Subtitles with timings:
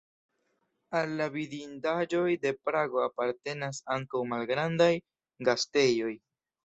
[0.99, 4.93] Al la vidindaĵoj de Prago apartenas ankaŭ malgrandaj
[5.51, 6.11] gastejoj.